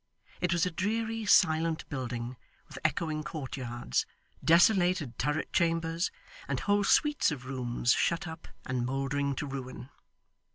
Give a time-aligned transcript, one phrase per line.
[0.39, 2.35] It was a dreary, silent building,
[2.67, 4.07] with echoing courtyards,
[4.43, 6.09] desolated turret chambers,
[6.47, 9.89] and whole suites of rooms shut up and mouldering to ruin.